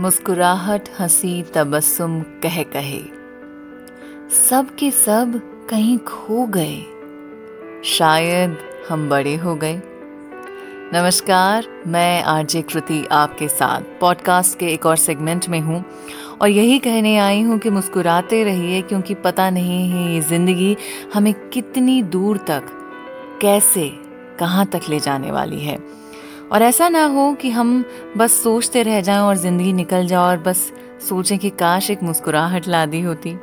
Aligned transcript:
मुस्कुराहट, 0.00 0.88
हँसी, 1.00 1.42
तबस्सुम 1.42 2.20
कह 2.20 2.62
कहे 2.62 3.00
सब 4.48 4.74
के 4.78 4.90
सब 4.90 5.40
कहीं 5.70 5.98
खो 5.98 6.46
गए। 6.46 6.82
शायद 7.84 8.56
हम 8.88 9.08
बड़े 9.08 9.36
हो 9.36 9.54
गए। 9.54 9.82
नमस्कार, 10.94 11.66
मैं 11.86 12.22
आरजे 12.22 12.62
कृति 12.62 13.06
आपके 13.12 13.48
साथ 13.48 13.80
पॉडकास्ट 14.00 14.58
के 14.58 14.66
एक 14.66 14.86
और 14.86 14.96
सेगमेंट 14.96 15.48
में 15.48 15.60
हूँ 15.60 15.84
और 16.42 16.48
यही 16.48 16.78
कहने 16.78 17.18
आई 17.18 17.42
हूँ 17.42 17.58
कि 17.58 17.70
मुस्कुराते 17.70 18.44
रहिए 18.44 18.82
क्योंकि 18.82 19.14
पता 19.14 19.50
नहीं 19.50 19.90
है 19.90 20.14
ये 20.14 20.20
ज़िंदगी 20.20 20.76
हमें 21.14 21.48
कितनी 21.50 22.02
दूर 22.02 22.38
तक, 22.38 22.62
कैसे, 23.42 23.88
कहाँ 24.38 24.66
तक 24.66 24.80
ले 24.88 25.00
जाने 25.00 25.30
वाली 25.30 25.60
है। 25.60 26.02
और 26.52 26.62
ऐसा 26.62 26.88
ना 26.88 27.04
हो 27.06 27.32
कि 27.32 27.50
हम 27.50 27.84
बस 28.16 28.32
सोचते 28.42 28.82
रह 28.82 29.00
जाएँ 29.00 29.20
और 29.20 29.36
ज़िंदगी 29.36 29.72
निकल 29.72 30.06
जाए 30.06 30.20
और 30.20 30.38
बस 30.38 30.70
सोचें 31.08 31.38
कि 31.38 31.50
काश 31.50 31.90
एक 31.90 32.02
मुस्कुराहट 32.02 32.68
ला 32.68 32.84
दी 32.86 33.00
होती। 33.00 33.36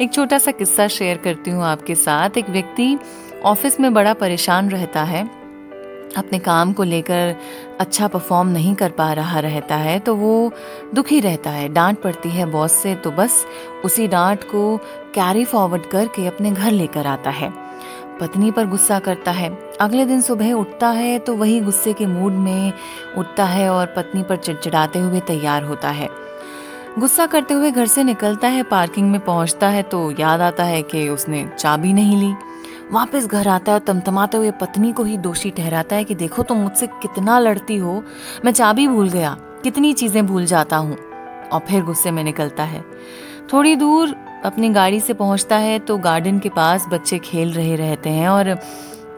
एक 0.00 0.12
छोटा 0.12 0.38
सा 0.38 0.50
किस्सा 0.50 0.88
शेयर 0.88 1.16
करती 1.16 1.50
हूँ 1.50 1.64
आपके 1.64 1.94
साथ। 1.94 2.38
एक 2.38 2.50
व्यक्ति 2.50 2.96
ऑफ़िस 3.44 3.80
में 3.80 3.92
बड़ा 3.94 4.12
परेशान 4.14 4.68
रहता 4.70 5.02
है, 5.02 5.22
अपने 6.16 6.38
काम 6.40 6.72
को 6.72 6.82
लेकर 6.82 7.34
अच्छा 7.80 8.08
परफॉर्म 8.08 8.48
नहीं 8.48 8.74
कर 8.74 8.90
पा 8.90 9.12
रहा 9.12 9.40
रहता 9.40 9.76
है 9.76 9.98
तो 9.98 10.14
वो 10.16 10.52
दुखी 10.94 11.20
रहता 11.20 11.50
है। 11.50 11.68
डांट 11.70 12.00
पड़ती 12.02 12.30
है 12.30 12.46
बॉस 12.46 12.72
से 12.72 12.94
तो 12.94 13.10
बस 13.12 13.44
उसी 13.84 14.08
डांट 14.08 14.44
को 14.44 14.76
कैरी 15.14 15.44
फॉरवर्ड 15.44 15.86
करके 15.86 16.26
अपने 16.26 16.50
घर 16.50 16.70
लेकर 16.72 17.06
आता 17.06 17.30
है। 17.30 17.52
पत्नी 18.20 18.50
पर 18.50 18.66
गुस्सा 18.66 18.98
करता 18.98 19.30
है। 19.30 19.50
अगले 19.80 20.04
दिन 20.06 20.20
सुबह 20.20 20.52
उठता 20.52 20.88
है 20.88 21.18
तो 21.18 21.34
वही 21.34 21.60
गुस्से 21.60 21.92
के 21.92 22.06
मूड 22.06 22.32
में 22.32 22.72
उठता 23.18 23.44
है 23.44 23.68
और 23.70 23.86
पत्नी 23.86 24.22
पर 24.22 24.36
चिड़चिड़ाते 24.36 24.98
हुए 24.98 25.20
तैयार 25.20 25.64
होता 25.64 25.90
है। 25.90 26.08
गुस्सा 26.98 27.26
करते 27.26 27.54
हुए 27.54 27.70
घर 27.70 27.86
से 27.86 28.04
निकलता 28.04 28.48
है, 28.48 28.62
पार्किंग 28.62 29.10
में 29.10 29.20
पहुँचता 29.20 29.68
है 29.68 29.82
तो 29.82 30.10
याद 30.10 30.40
आता 30.40 30.64
है 30.64 30.82
कि 30.82 31.08
उसने 31.08 31.48
चाबी 31.58 31.92
नहीं 31.92 32.16
ली। 32.16 32.34
वापस 32.92 33.26
घर 33.26 33.48
आता 33.48 33.72
है 33.72 33.78
और 33.78 33.84
तमतमाते 33.84 34.36
हुए 34.36 34.50
पत्नी 34.50 34.92
को 34.92 35.04
ही 35.04 35.16
दोषी 35.18 35.50
ठहराता 35.50 35.96
है 35.96 36.04
कि 36.04 36.14
देखो 36.14 36.42
तुम 36.42 36.58
मुझसे 36.58 36.86
कितना 36.86 37.38
लड़ती 37.38 37.76
हो, 37.76 38.02
मैं 38.44 38.52
चाबी 38.52 38.86
भूल 38.88 39.08
गया, 39.08 39.36
कितनी 39.62 39.92
चीज़ें 39.92 40.26
भूल 40.26 40.44
जाता 40.46 40.76
हूँ। 40.76 40.96
और 41.52 41.60
फिर 41.60 41.82
गुस्से 41.82 42.10
में 42.10 42.22
निकलता 42.24 42.64
है। 42.64 42.84
थोड़ी 43.52 43.74
दूर 43.76 44.14
अपनी 44.44 44.68
गाड़ी 44.68 45.00
से 45.00 45.14
पहुँचता 45.14 45.56
है 45.56 45.78
तो 45.78 45.96
गार्डन 45.98 46.38
के 46.38 46.48
पास 46.48 46.86
बच्चे 46.88 47.18
खेल 47.18 47.52
रहे 47.52 47.76
रहते 47.76 48.10
हैं 48.10 48.28
और 48.28 48.58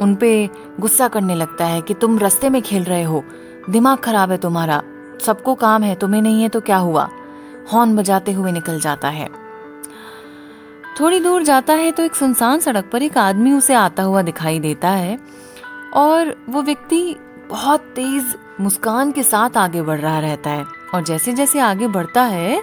उन 0.01 0.15
पे 0.15 0.51
गुस्सा 0.81 1.09
करने 1.09 1.35
लगता 1.35 1.65
है 1.65 1.81
कि 1.83 1.95
तुम 1.95 2.19
रस्ते 2.19 2.49
में 2.51 2.61
खेल 2.63 2.85
रहे 2.85 3.03
हो। 3.03 3.25
दिमाग 3.71 3.99
खराब 3.99 4.31
है 4.31 4.37
तुम्हारा। 4.37 4.83
सबको 5.21 5.55
काम 5.55 5.83
है, 5.83 5.95
तुम्हें 5.95 6.23
नहीं 6.23 6.43
है 6.43 6.49
तो 6.49 6.61
क्या 6.61 6.77
हुआ? 6.77 7.09
हॉर्न 7.73 7.97
बजाते 7.97 8.33
हुए 8.33 8.53
निकल 8.53 8.81
जाता 8.81 9.09
है। 9.09 9.29
थोड़ी 11.01 11.21
दूर 11.21 11.43
जाता 11.43 11.75
है 11.75 11.93
तो 11.93 12.03
एक 12.03 12.15
सुनसान 12.15 12.61
सड़क 12.61 12.91
पर 12.93 13.03
एक 13.03 13.19
आदमी 13.19 13.53
उसे 13.53 13.75
आता 13.75 14.03
हुआ 14.03 14.23
दिखाई 14.23 14.61
देता 14.61 14.91
है 14.91 15.19
और 15.95 16.35
वो 16.49 16.63
व्यक्ति 16.63 17.17
बहुत 17.49 17.81
तेज 17.81 18.35
मुस्कान 18.61 19.13
के 19.13 19.23
साथ 19.23 19.57
आगे 19.57 19.83
बढ़ 19.83 20.01
रहा 20.01 20.19
रहता 20.19 20.51
है। 20.51 20.84
और 20.95 21.05
जैसे 21.05 21.33
जैसे 21.33 21.59
आगे 21.59 21.87
बढ़ता 21.87 22.23
है, 22.23 22.63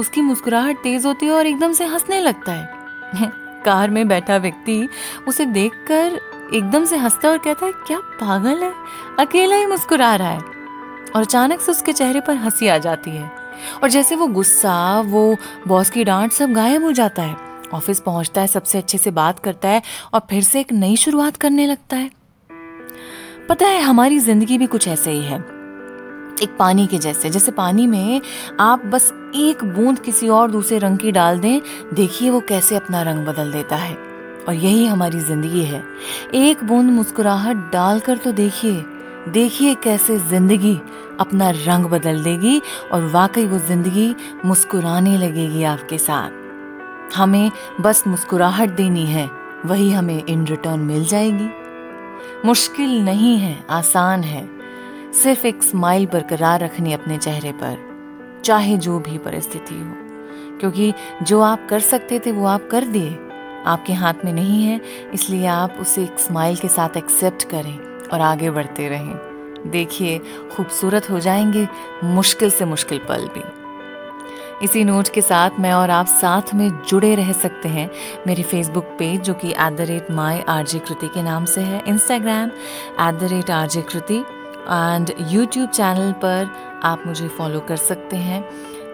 उसकी 0.00 0.20
मुस्कुराहट 0.20 0.76
तेज 0.76 1.06
होती 1.06 1.26
है 1.26 1.32
और 1.32 1.46
एकदम 1.46 1.72
से 1.72 1.84
हंसने 1.84 2.20
लगता 2.20 2.52
है। 2.52 2.70
कार 3.64 3.90
में 3.90 4.08
बैठा 4.08 4.36
व्यक्ति 4.36 4.88
उसे 5.28 5.46
देखकर 5.46 6.20
एकदम 6.54 6.84
से 6.84 6.96
हंसता 6.96 7.28
और 7.28 7.38
कहता 7.38 7.66
है, 7.66 7.72
क्या 7.72 7.98
पागल 7.98 8.62
है? 8.62 8.72
अकेला 9.18 9.56
ही 9.56 9.66
मुस्कुरा 9.66 10.16
रहा 10.16 10.28
है। 10.28 10.38
और 11.16 11.22
अचानक 11.22 11.60
से 11.60 11.72
उसके 11.72 11.92
चेहरे 11.92 12.20
पर 12.20 12.34
हँसी 12.34 12.68
आ 12.68 12.78
जाती 12.78 13.10
है। 13.10 13.32
और 13.82 13.88
जैसे 13.88 14.16
वो 14.16 14.26
गुस्सा, 14.26 15.00
वो 15.00 15.36
बॉस 15.68 15.90
की 15.90 16.04
डांट 16.04 16.32
सब 16.32 16.52
गायब 16.52 16.84
हो 16.84 16.92
जाता 16.92 17.22
है। 17.22 17.36
ऑफ़िस 17.74 18.00
पहुँचता 18.00 18.40
है, 18.40 18.46
सबसे 18.46 18.78
अच्छे 18.78 18.98
से 18.98 19.10
बात 19.10 19.38
करता 19.38 19.68
है 19.68 19.82
और 20.14 20.20
फिर 20.30 20.42
से 20.42 20.60
एक 20.60 20.72
नई 20.72 20.96
शुरुआत 20.96 21.36
करने 21.36 21.66
लगता 21.66 21.96
है। 21.96 22.10
पता 23.48 23.66
है, 23.66 23.82
हमारी 23.82 24.18
ज़िंदगी 24.18 24.58
भी 24.58 24.66
कुछ 24.66 24.88
ऐसे 24.88 25.10
ही 25.10 25.24
है। 25.24 25.61
एक 26.42 26.56
पानी 26.58 26.86
के 26.86 26.98
जैसे 26.98 27.30
जैसे 27.30 27.52
पानी 27.52 27.86
में 27.86 28.20
आप 28.60 28.84
बस 28.86 29.12
एक 29.36 29.64
बूंद 29.66 29.98
किसी 29.98 30.28
और 30.30 30.50
दूसरे 30.50 30.78
रंग 30.78 30.98
की 30.98 31.12
डाल 31.12 31.38
दें, 31.40 31.60
देखिए 31.94 32.30
वो 32.30 32.40
कैसे 32.40 32.76
अपना 32.76 33.02
रंग 33.02 33.26
बदल 33.26 33.52
देता 33.52 33.76
है। 33.76 33.94
और 34.42 34.54
यही 34.54 34.86
हमारी 34.86 35.20
ज़िंदगी 35.20 35.62
है। 35.64 35.82
एक 36.36 36.64
बूंद 36.64 36.90
मुस्कुराहट 36.90 37.56
डालकर 37.72 38.16
तो 38.16 38.32
देखिए 38.32 38.84
देखिए 39.28 39.74
कैसे 39.74 40.16
ज़िंदगी 40.20 40.74
अपना 41.20 41.50
रंग 41.56 41.84
बदल 41.86 42.22
देगी 42.22 42.60
और 42.92 43.04
वाकई 43.06 43.46
वो 43.46 43.58
ज़िंदगी 43.58 44.14
मुस्कुराने 44.44 45.16
लगेगी 45.18 45.62
आपके 45.64 45.98
साथ। 45.98 47.14
हमें 47.16 47.50
बस 47.80 48.02
मुस्कुराहट 48.06 48.70
देनी 48.70 49.04
है, 49.06 49.28
वही 49.66 49.90
हमें 49.90 50.22
इन 50.24 50.46
रिटर्न 50.46 50.80
मिल 50.80 51.04
जाएगी। 51.04 51.48
मुश्किल 52.44 52.98
नहीं 53.00 53.36
है, 53.38 53.56
आसान 53.70 54.22
है। 54.22 54.42
सिर्फ़ 55.14 55.46
एक 55.46 55.62
स्माइल 55.62 56.06
बरकरार 56.06 56.60
रखनी 56.60 56.92
अपने 56.92 57.18
चेहरे 57.18 57.52
पर, 57.52 57.92
चाहे 58.44 58.76
जो 58.76 58.98
भी 58.98 59.18
परिस्थिति 59.18 59.74
हो। 59.74 59.94
क्योंकि 60.58 60.92
जो 61.22 61.40
आप 61.40 61.66
कर 61.70 61.80
सकते 61.80 62.18
थे, 62.18 62.32
वो 62.32 62.46
आप 62.46 62.68
कर 62.70 62.84
दिए। 62.84 63.18
आपके 63.66 63.92
हाथ 63.92 64.14
में 64.24 64.32
नहीं 64.32 64.64
है, 64.64 64.80
इसलिए 65.14 65.46
आप 65.46 65.76
उसे 65.80 66.04
एक 66.04 66.18
स्माइल 66.18 66.56
के 66.56 66.68
साथ 66.68 66.96
एक्सेप्ट 66.96 67.48
करें 67.48 68.08
और 68.08 68.20
आगे 68.20 68.50
बढ़ते 68.50 68.88
रहें। 68.88 69.14
देखिए, 69.66 70.18
खूबसूरत 70.56 71.10
हो 71.10 71.20
जाएँगे, 71.20 71.68
मुश्किल 72.04 72.50
से 72.50 72.64
मुश्किल 72.64 72.98
पल 72.98 73.24
भी। 73.24 73.62
इसी 74.64 74.84
नोट 74.84 75.08
के 75.08 75.20
साथ 75.20 75.50
मैं 75.60 75.72
और 75.72 75.90
आप 75.90 76.06
साथ 76.06 76.54
में 76.54 76.70
जुड़े 76.88 77.14
रह 77.14 77.32
सकते 77.32 77.68
हैं 77.68 77.90
मेरी 78.26 78.42
फेसबुक 78.42 78.84
पेज 78.84 79.20
जो 79.20 79.34
कि 79.34 79.50
at 79.50 79.76
the 79.76 79.80
rate 79.80 80.10
my 80.10 80.40
R 80.40 80.66
J 80.66 80.78
Kriti 80.78 81.08
के 81.08 81.22
नाम 81.22 81.44
से 81.44 81.60
है 81.60 81.82
Instagram 81.86 82.48
at 83.08 83.14
the 83.14 83.22
rate 83.22 83.50
R 83.50 83.68
J 83.68 83.82
Kriti 83.82 84.24
and 84.70 85.12
YouTube 85.20 85.68
channel 85.68 86.12
पर 86.12 86.50
आप 86.84 87.02
मुझे 87.06 87.28
फॉलो 87.28 87.60
कर 87.60 87.76
सकते 87.76 88.16
हैं, 88.16 88.44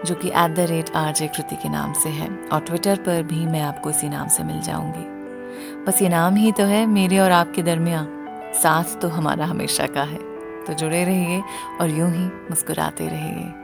जो 0.05 0.15
कि 0.15 0.27
at 0.27 0.55
the 0.55 0.59
rate 0.59 0.95
R 0.95 1.13
J 1.13 1.27
Kriti 1.27 1.55
के 1.55 1.69
नाम 1.69 1.93
से 1.93 2.09
है। 2.09 2.29
और 2.53 2.59
ट्विटर 2.59 2.95
पर 2.95 3.23
भी 3.23 3.45
मैं 3.45 3.61
आपको 3.61 3.89
इसी 3.89 4.09
नाम 4.09 4.27
से 4.27 4.43
मिल 4.43 4.61
जाऊँगी। 4.61 5.19
बस 5.85 6.01
ये 6.01 6.09
नाम 6.09 6.35
ही 6.35 6.51
तो 6.51 6.63
है 6.63 6.85
मेरे 6.85 7.19
और 7.19 7.31
आपके 7.31 7.63
दरमियान। 7.63 8.07
साथ 8.63 8.99
तो 9.01 9.07
हमारा 9.07 9.45
हमेशा 9.45 9.87
का 9.87 10.03
है। 10.03 10.19
तो 10.65 10.73
जुड़े 10.73 11.03
रहिए 11.03 11.41
और 11.81 11.89
यूँ 11.89 12.11
ही 12.11 12.25
मुस्कुराते 12.25 13.07
रहिए। 13.07 13.58